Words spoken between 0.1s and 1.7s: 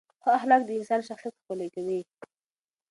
ښه اخلاق د انسان شخصیت ښکلي